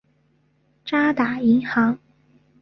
[0.83, 1.99] 渣打银行。